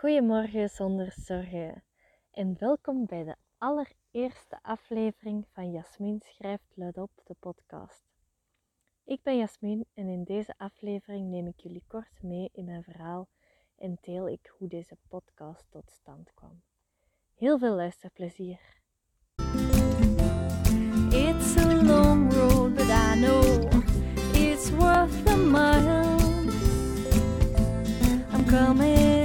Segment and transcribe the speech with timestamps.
[0.00, 1.82] Goedemorgen zonder zorgen
[2.30, 8.02] en welkom bij de allereerste aflevering van Jasmin schrijft luidop de podcast.
[9.04, 13.28] Ik ben Jasmin en in deze aflevering neem ik jullie kort mee in mijn verhaal
[13.76, 16.62] en deel ik hoe deze podcast tot stand kwam.
[17.34, 18.60] Heel veel luisterplezier.
[21.10, 23.68] It's a long road, but I know
[24.32, 26.18] it's worth the mile.
[28.32, 29.19] I'm coming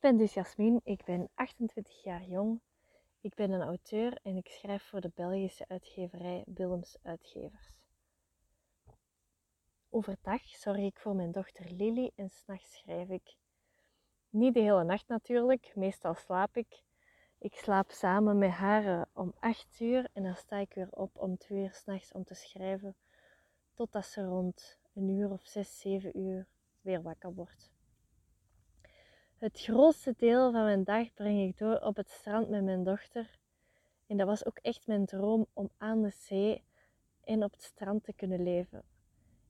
[0.00, 2.60] Ik ben dus Jasmin, ik ben 28 jaar jong.
[3.20, 7.70] Ik ben een auteur en ik schrijf voor de Belgische uitgeverij Willems Uitgevers.
[9.90, 13.36] Overdag zorg ik voor mijn dochter Lily en s'nachts schrijf ik.
[14.30, 16.82] Niet de hele nacht natuurlijk, meestal slaap ik.
[17.38, 21.18] Ik slaap samen met haar eh, om 8 uur en dan sta ik weer op
[21.18, 22.96] om 2 uur s'nachts om te schrijven,
[23.74, 26.46] totdat ze rond een uur of 6, 7 uur
[26.80, 27.79] weer wakker wordt.
[29.40, 33.38] Het grootste deel van mijn dag breng ik door op het strand met mijn dochter.
[34.06, 36.64] En dat was ook echt mijn droom om aan de zee
[37.24, 38.82] en op het strand te kunnen leven.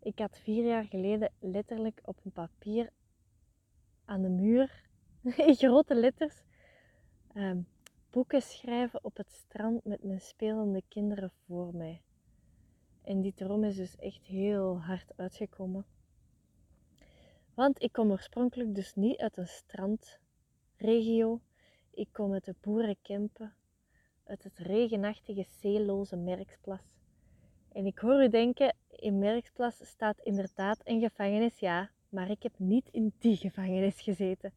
[0.00, 2.92] Ik had vier jaar geleden letterlijk op een papier
[4.04, 4.88] aan de muur,
[5.48, 6.42] in grote letters,
[7.34, 7.60] ehm,
[8.10, 12.02] boeken schrijven op het strand met mijn spelende kinderen voor mij.
[13.02, 15.84] En die droom is dus echt heel hard uitgekomen.
[17.60, 21.40] Want ik kom oorspronkelijk dus niet uit een strandregio.
[21.90, 23.54] Ik kom uit de boerenkempen,
[24.24, 26.80] uit het regenachtige zeeloze Merksplas.
[27.72, 32.58] En ik hoor u denken, in Merksplas staat inderdaad een gevangenis, ja, maar ik heb
[32.58, 34.52] niet in die gevangenis gezeten.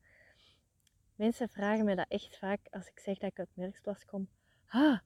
[1.16, 4.27] Mensen vragen me dat echt vaak als ik zeg dat ik uit Merksplas kom.
[4.67, 5.00] Ah,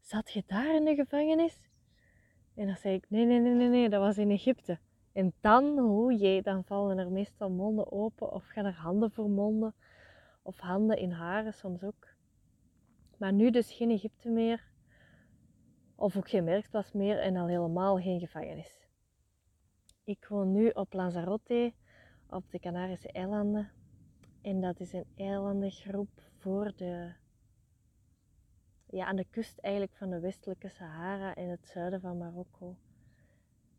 [0.00, 1.68] zat je daar in de gevangenis?
[2.54, 4.78] En dan zeg ik, nee, nee, nee, nee, nee, dat was in Egypte.
[5.12, 9.30] En dan, hoe jee, dan vallen er meestal monden open of gaan er handen voor
[9.30, 9.74] monden.
[10.42, 12.08] Of handen in haren soms ook.
[13.16, 14.64] Maar nu dus geen Egypte meer.
[15.94, 18.88] Of ook geen merkplaats meer en al helemaal geen gevangenis.
[20.04, 21.72] Ik woon nu op Lanzarote,
[22.30, 23.70] op de Canarische eilanden.
[24.42, 27.12] En dat is een eilandengroep voor de,
[28.86, 32.76] ja, aan de kust eigenlijk van de westelijke Sahara in het zuiden van Marokko.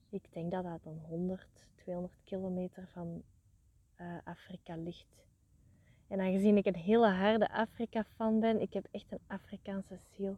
[0.09, 3.23] Ik denk dat dat dan 100, 200 kilometer van
[4.01, 5.25] uh, Afrika ligt.
[6.07, 10.37] En aangezien ik een hele harde Afrika-fan ben, ik heb echt een Afrikaanse ziel,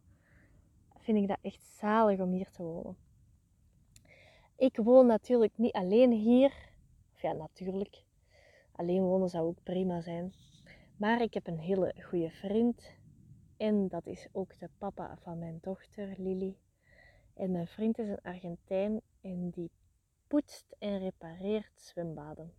[0.97, 2.97] vind ik dat echt zalig om hier te wonen.
[4.55, 6.53] Ik woon natuurlijk niet alleen hier.
[7.13, 8.03] Of ja, natuurlijk.
[8.71, 10.33] Alleen wonen zou ook prima zijn.
[10.97, 12.91] Maar ik heb een hele goede vriend.
[13.57, 16.57] En dat is ook de papa van mijn dochter, Lily.
[17.33, 19.71] En mijn vriend is een Argentijn en die
[20.27, 22.53] poetst en repareert zwembaden.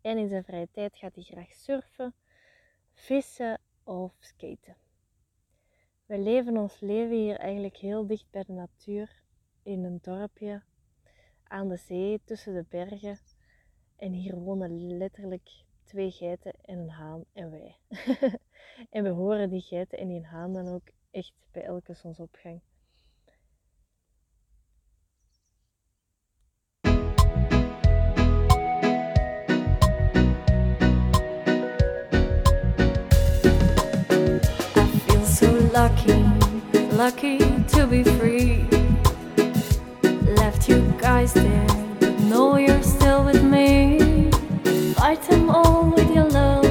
[0.00, 2.14] En in zijn vrije tijd gaat hij graag surfen,
[2.92, 4.76] vissen of skaten.
[6.06, 9.22] We leven ons leven hier eigenlijk heel dicht bij de natuur,
[9.62, 10.62] in een dorpje,
[11.42, 13.18] aan de zee, tussen de bergen.
[13.96, 17.76] En hier wonen letterlijk twee geiten en een haan en wij.
[18.96, 22.60] en we horen die geiten en die haan dan ook echt bij elke zonsopgang.
[35.78, 36.18] Lucky,
[37.02, 37.38] lucky
[37.72, 38.66] to be free.
[40.40, 41.68] Left you guys there,
[42.00, 43.70] but know you're still with me.
[44.94, 46.66] Fight them all with your love,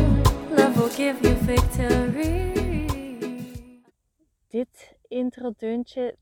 [0.52, 2.54] love will give you victory.
[4.48, 6.16] Dit introdeuntje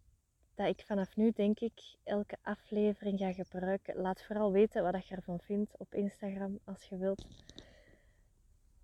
[0.56, 3.96] dat ik vanaf nu denk ik elke aflevering ga gebruiken.
[3.96, 7.26] Laat vooral weten wat je ervan vindt op Instagram als je wilt.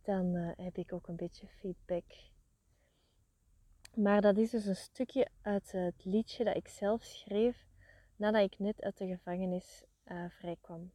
[0.03, 2.03] Dan uh, heb ik ook een beetje feedback
[3.95, 7.67] maar dat is dus een stukje uit het liedje dat ik zelf schreef
[8.15, 10.91] nadat ik net uit de gevangenis uh, vrijkwam.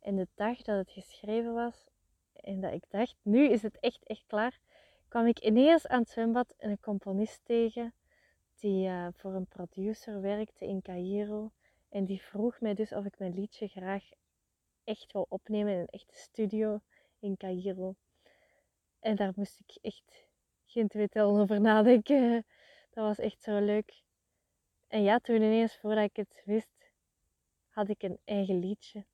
[0.00, 1.86] En de dag dat het geschreven was
[2.32, 4.60] en dat ik dacht, nu is het echt, echt klaar,
[5.08, 7.94] kwam ik ineens aan het zwembad een componist tegen
[8.58, 11.50] die uh, voor een producer werkte in Cairo.
[11.88, 14.04] En die vroeg mij dus of ik mijn liedje graag
[14.84, 16.80] echt wil opnemen in een echte studio
[17.18, 17.94] in Cairo.
[19.00, 20.27] En daar moest ik echt
[20.70, 22.44] geen tellen over nadenken.
[22.94, 24.02] Dat was echt zo leuk.
[24.88, 26.90] En ja, toen ineens, voordat ik het wist,
[27.68, 29.04] had ik een eigen liedje.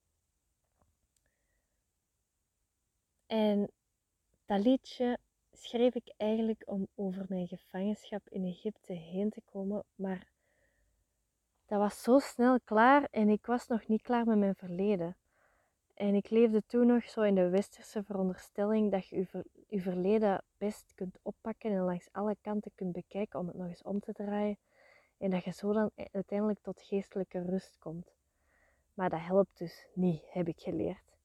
[3.26, 3.70] En
[4.46, 5.18] dat liedje
[5.52, 10.32] schreef ik eigenlijk om over mijn gevangenschap in Egypte heen te komen, maar
[11.66, 15.16] dat was zo snel klaar en ik was nog niet klaar met mijn verleden.
[15.94, 20.92] En ik leefde toen nog zo in de westerse veronderstelling dat je je, verleden best
[20.94, 24.58] kunt oppakken en langs alle kanten kunt bekijken om het nog eens om te draaien.
[25.18, 28.14] En dat je zo dan e-, uiteindelijk tot geestelijke rust komt.
[28.94, 31.16] Maar dat helpt dus niet, heb ik geleerd.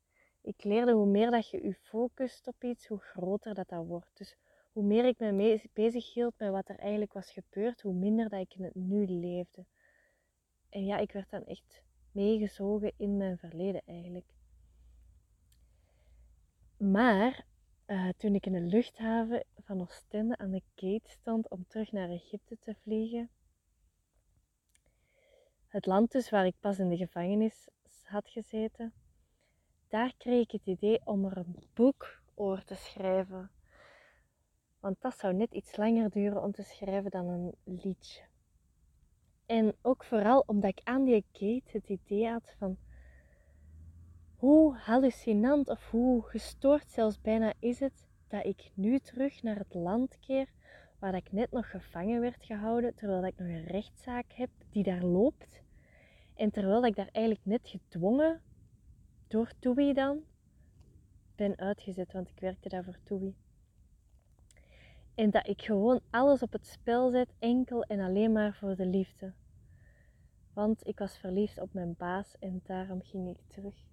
[0.41, 4.17] Ik leerde hoe meer dat je je focust op iets, hoe groter dat dat wordt.
[4.17, 4.37] Dus
[4.71, 8.39] hoe meer ik me bezig hield met wat er eigenlijk was gebeurd, hoe minder dat
[8.39, 9.65] ik in het nu leefde.
[10.69, 14.33] En ja, ik werd dan echt meegezogen in mijn verleden eigenlijk.
[16.77, 17.45] Maar
[17.89, 22.09] uh, toen ik in de luchthaven van Oostende aan de gate stond om terug naar
[22.09, 23.29] Egypte te vliegen,
[25.67, 27.67] het land dus waar ik pas in de gevangenis
[28.03, 28.93] had gezeten,
[29.87, 33.51] daar kreeg ik het idee om er een boek over te schrijven.
[34.79, 38.21] Want dat zou net iets langer duren om te schrijven dan een liedje.
[39.45, 42.77] En ook vooral omdat ik aan die gate het idee had van
[44.39, 49.73] hoe hallucinant of hoe gestoord zelfs bijna is het dat ik nu terug naar het
[49.73, 50.47] land keer
[50.99, 55.03] waar ik net nog gevangen werd gehouden, terwijl ik nog een rechtszaak heb die daar
[55.03, 55.61] loopt.
[56.35, 58.41] En terwijl ik daar eigenlijk net gedwongen
[59.27, 60.23] door Toei dan
[61.35, 63.35] ben uitgezet, want ik werkte daar voor Toei.
[65.15, 68.85] En dat ik gewoon alles op het spel zet, enkel en alleen maar voor de
[68.85, 69.33] liefde.
[70.53, 73.88] Want ik was verliefd op mijn baas en daarom ging ik terug.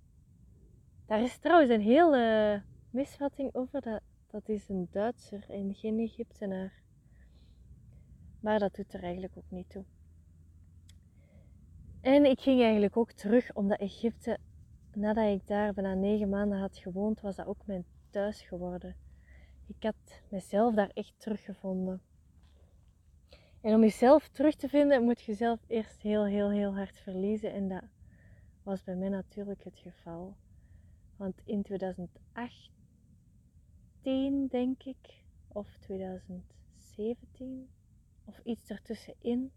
[1.07, 3.81] Daar is trouwens een hele misvatting over.
[3.81, 6.83] Dat, dat is een Duitser en geen Egyptenaar.
[8.41, 9.85] Maar dat doet er eigenlijk ook niet toe.
[12.01, 14.39] En ik ging eigenlijk ook terug omdat Egypte,
[14.95, 18.97] nadat ik daar bijna negen maanden had gewoond, was dat ook mijn thuis geworden.
[19.67, 22.01] Ik had mezelf daar echt teruggevonden.
[23.61, 27.53] En om jezelf terug te vinden, moet je zelf eerst heel, heel, heel hard verliezen.
[27.53, 27.83] En dat
[28.63, 30.37] was bij mij natuurlijk het geval.
[31.17, 37.69] Want in 2018, denk ik, of 2017,
[38.25, 39.53] of iets ertussenin,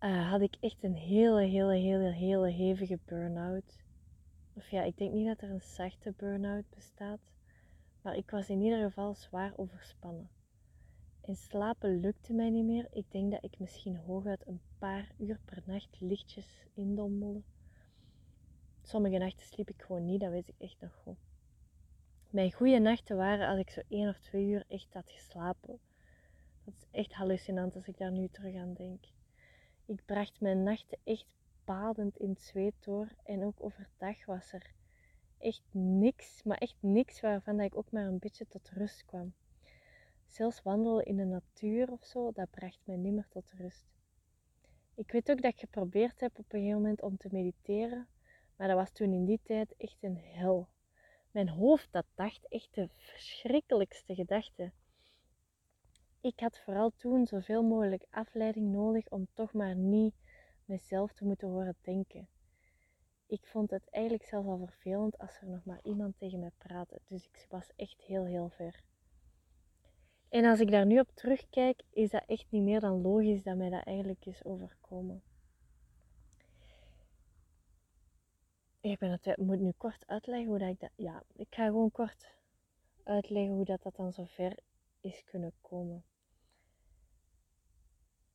[0.00, 3.82] uh, had ik echt een hele, hele, hele, hele hevige burn-out.
[4.52, 7.20] Of ja, ik denk niet dat er een zachte burn-out bestaat,
[8.02, 10.30] maar ik was in ieder geval zwaar overspannen.
[11.20, 12.86] En slapen lukte mij niet meer.
[12.90, 17.42] Ik denk dat ik misschien hooguit een paar uur per nacht lichtjes indommelde.
[18.86, 21.16] Sommige nachten sliep ik gewoon niet, dat weet ik echt nog goed.
[22.30, 25.78] Mijn goede nachten waren als ik zo één of twee uur echt had geslapen.
[26.64, 29.04] Dat is echt hallucinant als ik daar nu terug aan denk.
[29.86, 31.26] Ik bracht mijn nachten echt
[31.64, 34.72] badend in het zweet door en ook overdag was er
[35.38, 39.34] echt niks, maar echt niks waarvan dat ik ook maar een beetje tot rust kwam.
[40.26, 43.86] Zelfs wandelen in de natuur of zo, dat bracht mij niet meer tot rust.
[44.94, 48.08] Ik weet ook dat ik geprobeerd heb op een gegeven moment om te mediteren,
[48.56, 50.68] maar dat was toen in die tijd echt een hel.
[51.30, 54.72] Mijn hoofd dat dacht echt de verschrikkelijkste gedachten.
[56.20, 60.14] Ik had vooral toen zoveel mogelijk afleiding nodig om toch maar niet
[60.64, 62.28] mezelf te moeten horen denken.
[63.26, 67.00] Ik vond het eigenlijk zelfs al vervelend als er nog maar iemand tegen mij praatte,
[67.08, 68.82] dus ik was echt heel heel ver.
[70.28, 73.56] En als ik daar nu op terugkijk, is dat echt niet meer dan logisch dat
[73.56, 75.22] mij dat eigenlijk is overkomen.
[78.84, 80.90] Ik ben het, moet nu kort uitleggen hoe dat ik dat.
[80.96, 82.34] Ja, ik ga gewoon kort
[83.04, 84.58] uitleggen hoe dat, dat dan zo ver
[85.00, 86.04] is kunnen komen.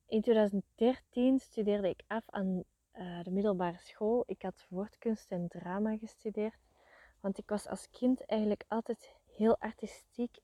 [0.06, 4.22] In 2013 studeerde ik af aan uh, de middelbare school.
[4.26, 6.60] Ik had woordkunst en drama gestudeerd.
[7.20, 10.38] Want ik was als kind eigenlijk altijd heel artistiek.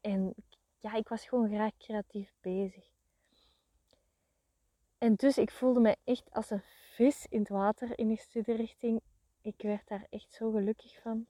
[0.00, 0.34] En
[0.80, 2.90] ja, ik was gewoon graag creatief bezig.
[4.98, 6.62] En dus ik voelde me echt als een
[6.94, 9.00] vis in het water in die studierichting.
[9.42, 11.26] Ik werd daar echt zo gelukkig van.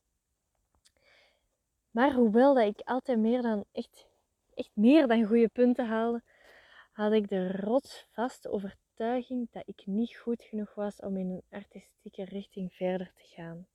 [1.90, 4.06] Maar hoewel dat ik altijd meer dan echt,
[4.54, 6.22] echt meer dan goede punten haalde,
[6.92, 12.24] had ik de rotsvaste overtuiging dat ik niet goed genoeg was om in een artistieke
[12.24, 13.66] richting verder te gaan.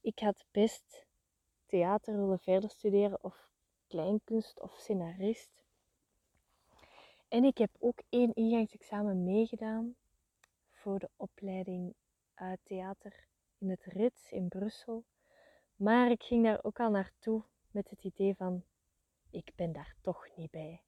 [0.00, 1.06] Ik had best
[1.66, 3.48] theater willen verder studeren of
[3.86, 5.50] kleinkunst of scenarist.
[7.28, 9.96] En ik heb ook één ingangsexamen meegedaan
[10.70, 11.94] voor de opleiding
[12.36, 13.26] uit theater
[13.58, 15.04] in het Rits in Brussel.
[15.76, 18.64] Maar ik ging daar ook al naartoe met het idee van,
[19.30, 20.82] ik ben daar toch niet bij.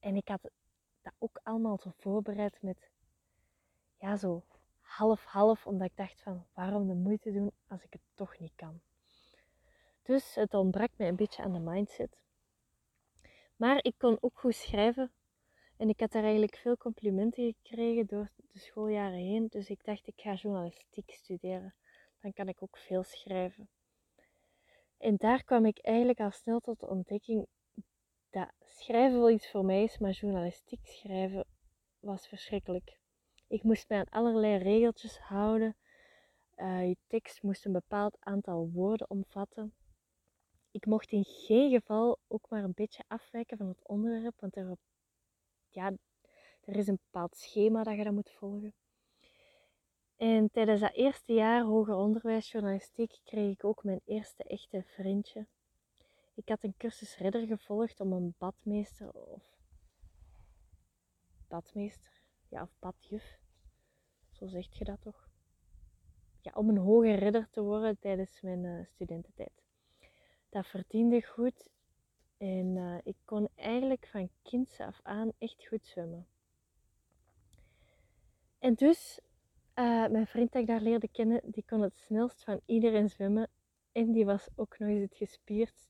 [0.00, 0.50] En ik had
[1.02, 2.90] dat ook allemaal zo voorbereid met,
[3.98, 4.42] ja, zo
[4.80, 8.80] half-half, omdat ik dacht van waarom de moeite doen als ik het toch niet kan.
[10.02, 12.20] Dus het ontbrak me een beetje aan de mindset.
[13.56, 15.12] Maar ik kon ook goed schrijven
[15.82, 19.46] en ik had daar eigenlijk veel complimenten gekregen door de schooljaren heen.
[19.48, 21.74] Dus ik dacht, ik ga journalistiek studeren.
[22.20, 23.68] Dan kan ik ook veel schrijven.
[24.98, 27.46] En daar kwam ik eigenlijk al snel tot de ontdekking
[28.30, 31.44] dat schrijven wel iets voor mij is, maar journalistiek schrijven
[32.00, 32.98] was verschrikkelijk.
[33.46, 35.76] Ik moest mij aan allerlei regeltjes houden.
[36.56, 39.74] Uh, je tekst moest een bepaald aantal woorden omvatten.
[40.70, 44.76] Ik mocht in geen geval ook maar een beetje afwijken van het onderwerp, want er,
[45.74, 45.92] ja,
[46.64, 48.74] er is een bepaald schema dat je dan moet volgen.
[50.16, 55.46] En tijdens dat eerste jaar hoger onderwijs journalistiek kreeg ik ook mijn eerste echte vriendje.
[56.34, 59.42] Ik had een cursus redder gevolgd om een badmeester of
[61.48, 63.38] badmeester, ja, of badjuf,
[64.30, 65.28] zo zegt je dat toch?
[66.40, 69.62] Ja, om een hoger redder te worden tijdens mijn uh, studententijd.
[70.48, 71.68] Dat verdiende goed
[72.42, 76.26] en uh, ik kon eigenlijk van kinds af aan echt goed zwemmen.
[78.58, 79.20] En dus,
[79.74, 83.48] uh, mijn vriend dat ik daar leerde kennen, die kon het snelst van iedereen zwemmen.
[83.92, 85.88] En die was ook nog eens het gespierd.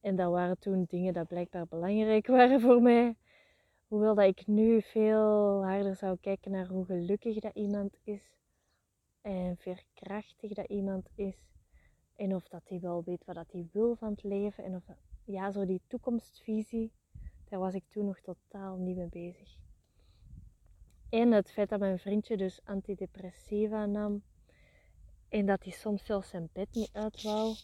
[0.00, 3.16] En dat waren toen dingen dat blijkbaar belangrijk waren voor mij.
[3.88, 8.36] Hoewel dat ik nu veel harder zou kijken naar hoe gelukkig dat iemand is.
[9.20, 11.36] En veerkrachtig dat iemand is.
[12.16, 14.64] En of dat hij wel weet wat dat hij wil van het leven.
[14.64, 14.84] En of
[15.30, 16.92] ja, zo die toekomstvisie,
[17.48, 19.58] daar was ik toen nog totaal niet mee bezig.
[21.08, 24.22] En het feit dat mijn vriendje dus antidepressiva nam.
[25.28, 27.54] En dat hij soms zelfs zijn bed niet uit wou.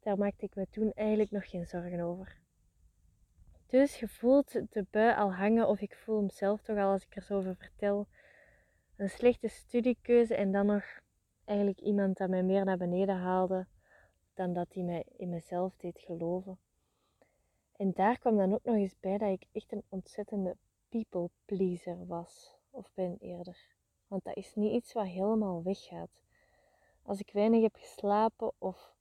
[0.00, 2.40] Daar maakte ik me toen eigenlijk nog geen zorgen over.
[3.66, 7.04] Dus je voelt de bui al hangen, of ik voel hem zelf toch al als
[7.04, 8.06] ik er zo over vertel.
[8.96, 10.84] Een slechte studiekeuze en dan nog
[11.44, 13.66] eigenlijk iemand dat mij meer naar beneden haalde
[14.34, 16.58] dan dat hij mij in mezelf deed geloven.
[17.82, 20.56] En daar kwam dan ook nog eens bij dat ik echt een ontzettende
[20.88, 23.66] people pleaser was, of ben eerder.
[24.06, 26.10] Want dat is niet iets wat helemaal weggaat.
[27.02, 28.94] Als ik weinig heb geslapen of,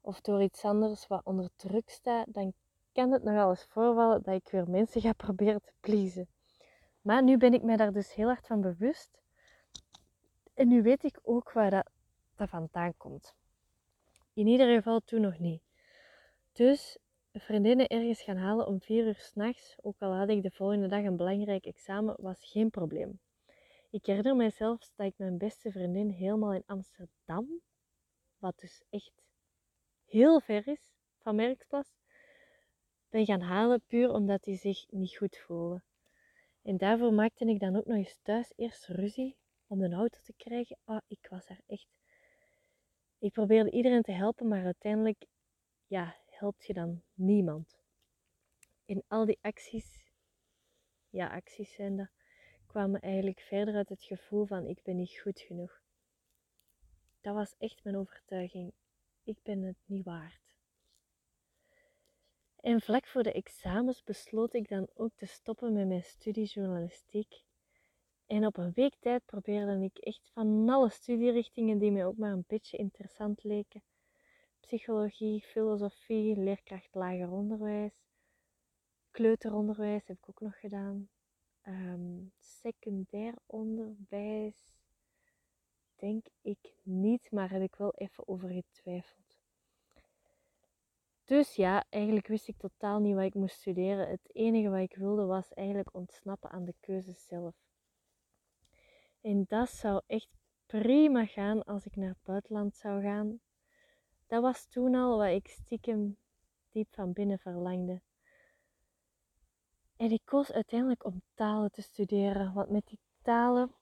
[0.00, 2.52] of door iets anders wat onder druk sta, dan
[2.92, 6.28] kan het nogal eens voorvallen dat ik weer mensen ga proberen te pleasen.
[7.00, 9.20] Maar nu ben ik mij daar dus heel hard van bewust.
[10.54, 11.90] En nu weet ik ook waar dat,
[12.36, 13.34] dat vandaan komt.
[14.32, 15.62] In ieder geval toen nog niet.
[16.52, 16.98] Dus
[17.32, 21.04] vriendinnen ergens gaan halen om vier uur s'nachts, ook al had ik de volgende dag
[21.04, 23.20] een belangrijk examen, was geen probleem.
[23.90, 27.60] Ik herinner mij zelfs dat ik mijn beste vriendin helemaal in Amsterdam,
[28.38, 29.22] wat dus echt
[30.04, 31.92] heel ver is van Merksplas,
[33.08, 35.82] ben gaan halen puur omdat hij zich niet goed voelde.
[36.62, 40.34] En daarvoor maakte ik dan ook nog eens thuis eerst ruzie om de auto te
[40.36, 40.76] krijgen.
[40.84, 41.88] Ah, ik was er echt.
[43.18, 45.24] Ik probeerde iedereen te helpen, maar uiteindelijk,
[45.86, 47.78] ja, helpt je dan niemand.
[48.84, 50.04] In al die acties,
[51.10, 52.08] ja, acties zijn dat,
[52.66, 55.82] kwamen eigenlijk verder uit het gevoel van ik ben niet goed genoeg.
[57.20, 58.72] Dat was echt mijn overtuiging.
[59.22, 60.56] Ik ben het niet waard.
[62.60, 67.42] En vlak voor de examens besloot ik dan ook te stoppen met mijn studie journalistiek.
[68.26, 72.32] En op een week tijd probeerde ik echt van alle studierichtingen die mij ook maar
[72.32, 73.82] een beetje interessant leken.
[74.60, 77.92] Psychologie, filosofie, leerkracht lager onderwijs,
[79.10, 81.08] kleuteronderwijs heb ik ook nog gedaan.
[81.66, 84.78] Um, secundair onderwijs
[85.96, 89.38] denk ik niet, maar heb ik wel even over getwijfeld.
[91.24, 94.08] Dus ja, eigenlijk wist ik totaal niet wat ik moest studeren.
[94.08, 97.54] Het enige wat ik wilde was eigenlijk ontsnappen aan de keuzes zelf.
[99.20, 100.28] En dat zou echt
[100.66, 103.40] prima gaan als ik naar het buitenland zou gaan.
[104.30, 106.16] Dat was toen al wat ik stiekem
[106.68, 108.00] diep van binnen verlangde.
[109.96, 113.74] En ik koos uiteindelijk om talen te studeren, want met die talen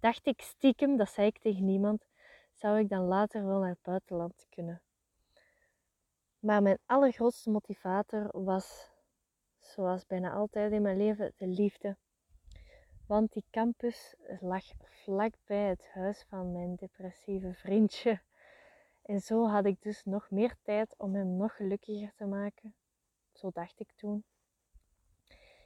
[0.00, 2.06] dacht ik stiekem, dat zei ik tegen niemand,
[2.52, 4.82] zou ik dan later wel naar het buitenland kunnen.
[6.38, 8.90] Maar mijn allergrootste motivator was,
[9.60, 11.96] zoals bijna altijd in mijn leven, de liefde.
[13.06, 18.20] Want die campus lag vlakbij het huis van mijn depressieve vriendje.
[19.04, 22.74] En zo had ik dus nog meer tijd om hem nog gelukkiger te maken.
[23.32, 24.24] Zo dacht ik toen.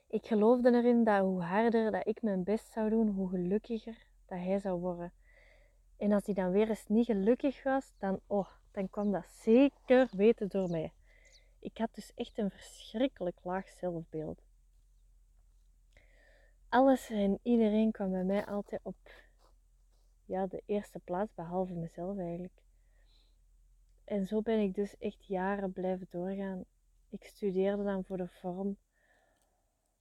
[0.08, 4.38] Ik geloofde erin dat hoe harder dat ik mijn best zou doen, hoe gelukkiger dat
[4.38, 5.12] hij zou worden.
[5.96, 10.08] En als hij dan weer eens niet gelukkig was, dan, oh, dan kwam dat zeker
[10.12, 10.92] weten door mij.
[11.58, 14.42] Ik had dus echt een verschrikkelijk laag zelfbeeld.
[16.68, 18.96] alles en iedereen kwam bij mij altijd op
[20.24, 22.67] ja, de eerste plaats, behalve mezelf eigenlijk.
[24.08, 26.64] En zo ben ik dus echt jaren blijven doorgaan.
[27.08, 28.76] Ik studeerde dan voor de vorm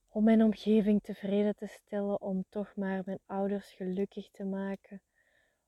[0.07, 5.01] om mijn omgeving tevreden te stellen, om toch maar mijn ouders gelukkig te maken,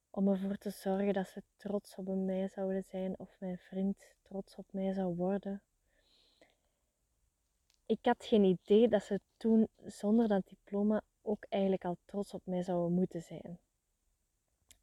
[0.10, 4.56] om ervoor te zorgen dat ze trots op mij zouden zijn of mijn vriend trots
[4.56, 5.62] op mij zou worden.
[7.86, 12.42] Ik had geen idee dat ze toen zonder dat diploma ook eigenlijk al trots op
[12.44, 13.60] mij zouden moeten zijn.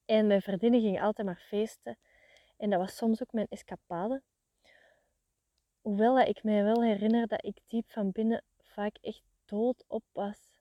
[0.04, 1.98] En mijn vriendinnen gingen altijd maar feesten
[2.56, 4.22] en dat was soms ook mijn escapade.
[5.80, 10.04] Hoewel dat ik mij wel herinner dat ik diep van binnen vaak echt dood op
[10.12, 10.60] was.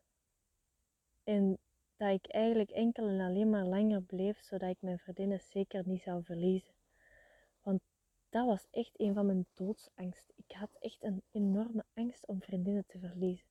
[1.23, 1.57] En
[1.97, 6.01] dat ik eigenlijk enkel en alleen maar langer bleef, zodat ik mijn vriendinnen zeker niet
[6.01, 6.73] zou verliezen.
[7.61, 7.81] Want
[8.29, 10.31] dat was echt een van mijn doodsangst.
[10.35, 13.47] Ik had echt een enorme angst om vriendinnen te verliezen.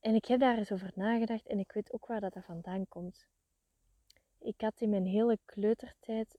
[0.00, 3.26] En ik heb daar eens over nagedacht en ik weet ook waar dat vandaan komt.
[4.38, 6.38] Ik had in mijn hele kleutertijd,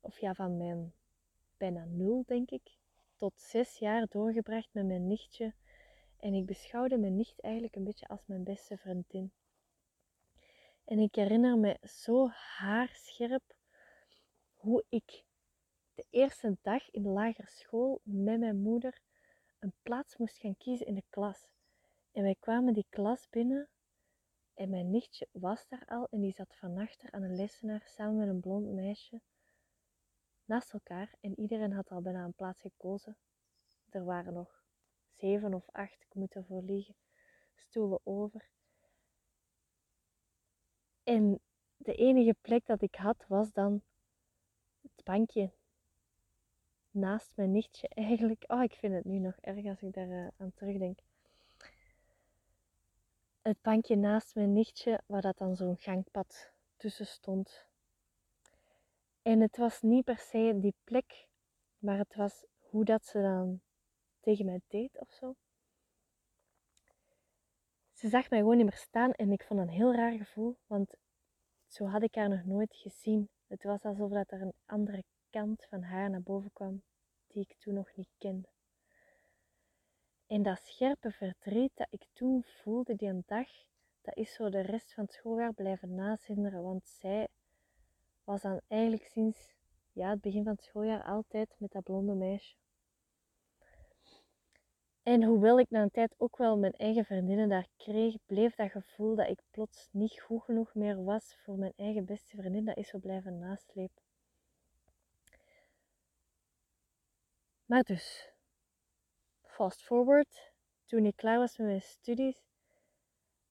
[0.00, 0.92] of ja, van mijn
[1.56, 2.78] bijna nul denk ik,
[3.16, 5.54] tot zes jaar doorgebracht met mijn nichtje
[6.16, 9.32] en ik beschouwde mijn nicht eigenlijk een beetje als mijn beste vriendin.
[10.84, 13.54] En ik herinner me zo haarscherp
[14.54, 15.24] hoe ik
[15.94, 19.00] de eerste dag in de lagere school met mijn moeder
[19.58, 21.48] een plaats moest gaan kiezen in de klas.
[22.12, 23.68] En wij kwamen die klas binnen
[24.54, 28.16] en mijn nichtje was daar al en die zat van achter aan een lessenaar samen
[28.16, 29.20] met een blond meisje
[30.50, 33.16] naast elkaar en iedereen had al bijna een plaats gekozen.
[33.88, 34.64] Er waren nog
[35.10, 36.94] zeven of acht, ik moet ervoor liegen,
[37.54, 38.48] stoelen over.
[41.02, 41.40] En
[41.76, 43.82] de enige plek dat ik had was dan
[44.80, 45.52] het bankje
[46.90, 48.44] naast mijn nichtje eigenlijk.
[48.46, 50.98] Oh, ik vind het nu nog erg als ik daar uh, aan terugdenk.
[53.42, 57.69] Het bankje naast mijn nichtje, waar dat dan zo'n gangpad tussen stond.
[59.22, 61.28] En het was niet per se die plek,
[61.78, 63.60] maar het was hoe dat ze dan
[64.20, 65.34] tegen mij deed of zo.
[67.92, 70.94] Ze zag mij gewoon niet meer staan en ik vond een heel raar gevoel, want
[71.66, 73.28] zo had ik haar nog nooit gezien.
[73.46, 76.82] Het was alsof dat er een andere kant van haar naar boven kwam,
[77.26, 78.48] die ik toen nog niet kende.
[80.26, 83.48] En dat scherpe verdriet dat ik toen voelde die een dag,
[84.00, 87.28] dat is zo de rest van het schooljaar blijven nazinderen, want zij
[88.30, 89.54] was dan eigenlijk sinds
[89.92, 92.54] ja, het begin van het schooljaar altijd met dat blonde meisje.
[95.02, 98.70] En hoewel ik na een tijd ook wel mijn eigen vriendinnen daar kreeg, bleef dat
[98.70, 102.76] gevoel dat ik plots niet goed genoeg meer was voor mijn eigen beste vriendin, dat
[102.76, 104.02] is zo blijven naslepen.
[107.66, 108.32] Maar dus,
[109.42, 110.52] fast forward,
[110.84, 112.42] toen ik klaar was met mijn studies,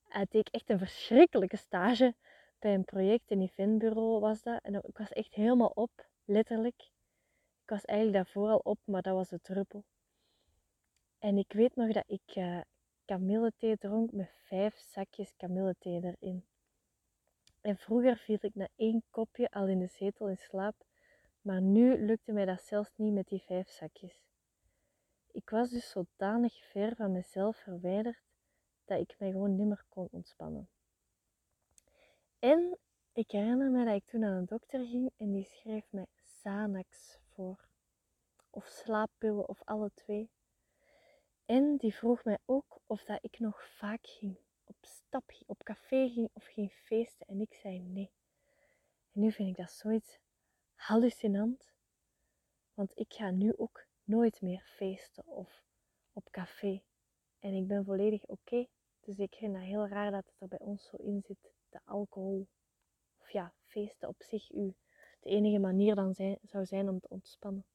[0.08, 2.15] had ik echt een verschrikkelijke stage
[2.60, 4.63] bij een project, een eventbureau was dat.
[4.63, 6.82] En ik was echt helemaal op, letterlijk.
[7.63, 9.84] Ik was eigenlijk daarvoor al op, maar dat was de druppel.
[11.19, 12.62] En ik weet nog dat ik uh,
[13.06, 16.45] kamillethee dronk met vijf zakjes kamillethee erin.
[17.62, 20.76] En vroeger viel ik na één kopje al in de zetel in slaap,
[21.41, 24.24] maar nu lukte mij dat zelfs niet met die vijf zakjes.
[25.32, 28.22] Ik was dus zodanig ver van mezelf verwijderd
[28.86, 30.69] dat ik mij gewoon nimmer kon ontspannen.
[32.39, 32.78] En
[33.13, 37.19] ik herinner me dat ik toen naar een dokter ging en die schreef mij Xanax
[37.30, 37.67] voor.
[38.49, 40.30] Of slaappillen of alle twee.
[41.45, 46.10] En die vroeg mij ook of dat ik nog vaak ging, op stap op café
[46.10, 47.28] ging of ging feesten.
[47.28, 48.12] En ik zei nee.
[49.12, 50.19] En nu vind ik dat zoiets
[50.75, 51.73] hallucinant.
[52.73, 55.63] Want ik ga nu ook nooit meer feesten of
[56.13, 56.82] op café.
[57.39, 58.67] En ik ben volledig oké.
[59.10, 61.54] Dus ik vind het heel raar dat het er bij ons zo in zit.
[61.69, 62.48] De alcohol.
[63.19, 64.76] Of ja, feesten op zich u
[65.19, 67.65] de enige manier dan zijn, zou zijn om te ontspannen.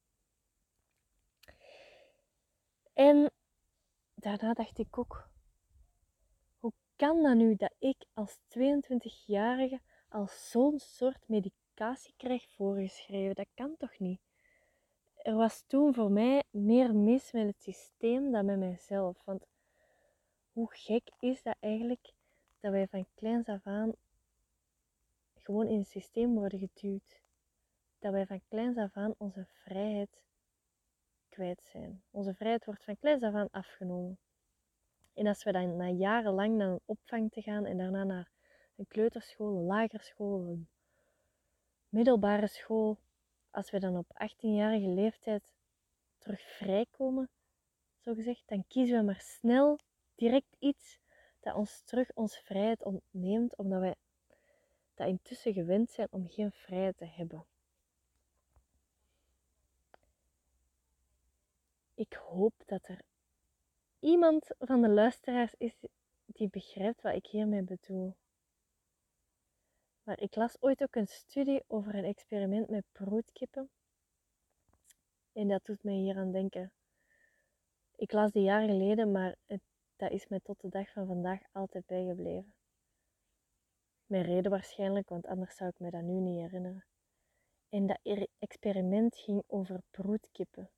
[2.93, 3.31] En
[4.15, 5.29] daarna dacht ik ook,
[6.59, 13.35] hoe kan dat nu dat ik als 22-jarige al zo'n soort medicatie krijg voorgeschreven?
[13.35, 14.21] Dat kan toch niet?
[15.15, 19.25] Er was toen voor mij meer mis met het systeem dan met mijzelf.
[19.25, 19.47] Want
[20.55, 22.13] hoe gek is dat eigenlijk
[22.61, 23.93] dat wij van kleins af aan
[25.35, 27.21] gewoon in het systeem worden geduwd?
[27.99, 30.23] Dat wij van kleins af aan onze vrijheid
[31.29, 32.03] kwijt zijn.
[32.11, 34.19] Onze vrijheid wordt van kleins af aan afgenomen.
[35.15, 38.31] En als we dan na jarenlang naar een opvang te gaan en daarna naar
[38.77, 40.69] een kleuterschool, een lagerschool, een
[41.89, 42.99] middelbare school,
[43.51, 45.55] als we dan op 18-jarige leeftijd
[46.19, 47.31] terug vrijkomen,
[47.99, 49.79] zo gezegd, dan kiezen we maar snel
[50.15, 50.99] direct iets
[51.41, 53.95] dat ons terug onze vrijheid ontneemt, omdat wij
[54.95, 57.45] dat intussen gewend zijn om geen vrijheid te hebben.
[61.95, 63.01] Ik hoop dat er
[63.99, 65.75] iemand van de luisteraars is
[66.27, 68.15] die begrijpt wat ik hiermee bedoel.
[70.03, 73.71] Maar ik las ooit ook een studie over een experiment met broedkippen.
[75.33, 76.73] En dat doet mij hier aan denken.
[77.97, 79.63] Ik las die jaren geleden, maar het,
[80.05, 82.55] dat is mij tot de dag van vandaag altijd bijgebleven.
[84.07, 86.85] Mijn reden waarschijnlijk, want anders zou ik me dat nu niet herinneren.
[87.69, 90.71] En dat experiment ging over broedkippen.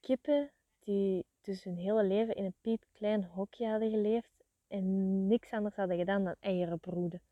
[0.00, 5.76] Kippen die dus hun hele leven in een piepklein hokje hadden geleefd en niks anders
[5.76, 7.22] hadden gedaan dan eieren broeden.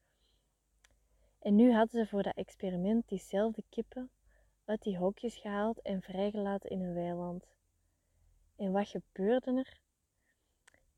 [1.38, 4.10] En nu hadden ze voor dat experiment diezelfde kippen
[4.64, 7.46] uit die hokjes gehaald en vrijgelaten in een weiland.
[8.56, 9.80] En wat gebeurde er?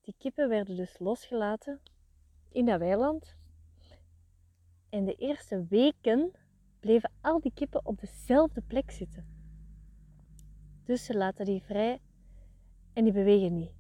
[0.04, 1.80] Die kippen werden dus losgelaten
[2.48, 3.36] in dat weiland.
[4.88, 6.32] En de eerste weken
[6.80, 9.26] bleven al die kippen op dezelfde plek zitten.
[10.84, 12.00] Dus ze laten die vrij
[12.92, 13.74] en die bewegen niet.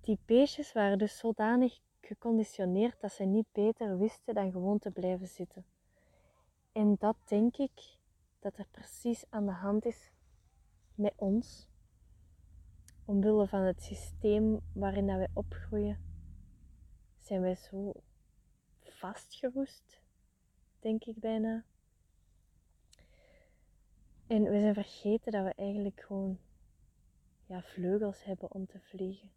[0.00, 5.28] Die beestjes waren dus zodanig geconditioneerd dat ze niet beter wisten dan gewoon te blijven
[5.28, 5.64] zitten.
[6.72, 7.96] En dat denk ik
[8.38, 10.10] dat er precies aan de hand is
[10.94, 11.70] met ons.
[13.12, 15.98] Omwille van het systeem waarin dat wij opgroeien,
[17.18, 17.92] zijn wij zo
[18.80, 20.00] vastgeroest,
[20.80, 21.64] denk ik bijna.
[24.26, 26.38] En we zijn vergeten dat we eigenlijk gewoon
[27.46, 29.30] ja, vleugels hebben om te vliegen.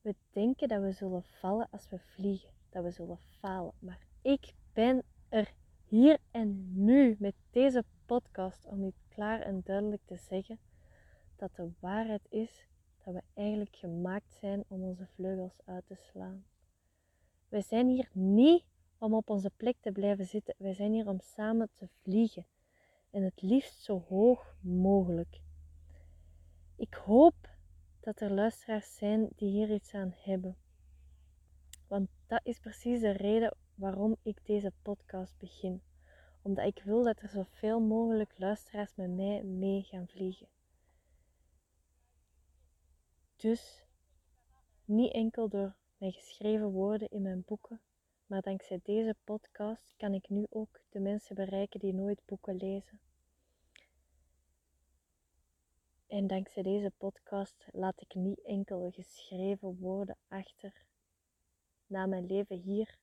[0.00, 3.74] We denken dat we zullen vallen als we vliegen, dat we zullen falen.
[3.78, 5.52] Maar ik ben er
[5.84, 10.58] hier en nu met deze podcast om u klaar en duidelijk te zeggen
[11.36, 12.66] dat de waarheid is
[13.04, 16.44] dat we eigenlijk gemaakt zijn om onze vleugels uit te slaan.
[17.48, 18.64] Wij zijn hier niet
[18.98, 20.54] om op onze plek te blijven zitten.
[20.58, 22.46] Wij zijn hier om samen te vliegen.
[23.10, 25.40] En het liefst zo hoog mogelijk.
[26.76, 27.34] Ik hoop
[28.00, 30.56] dat er luisteraars zijn die hier iets aan hebben.
[31.86, 35.82] Want dat is precies de reden waarom ik deze podcast begin.
[36.42, 40.48] Omdat ik wil dat er zoveel mogelijk luisteraars met mij mee gaan vliegen.
[43.44, 43.84] Dus
[44.84, 47.80] niet enkel door mijn geschreven woorden in mijn boeken,
[48.26, 53.00] maar dankzij deze podcast kan ik nu ook de mensen bereiken die nooit boeken lezen.
[56.06, 60.84] En dankzij deze podcast laat ik niet enkel geschreven woorden achter
[61.86, 62.98] na mijn leven hier,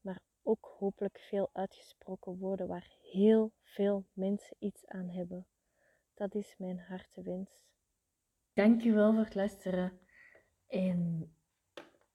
[0.00, 5.46] maar ook hopelijk veel uitgesproken woorden waar heel veel mensen iets aan hebben.
[6.14, 7.60] Dat is mijn hartewens.
[8.54, 9.92] Dankjewel voor het luisteren.
[10.68, 11.32] En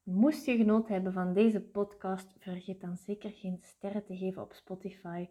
[0.03, 4.53] moest je genoten hebben van deze podcast, vergeet dan zeker geen sterren te geven op
[4.53, 5.27] Spotify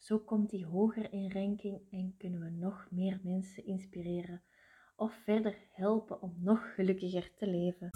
[0.00, 4.42] zo komt hij hoger in ranking en kunnen we nog meer mensen inspireren
[4.96, 7.90] of verder helpen om nog gelukkiger te leven.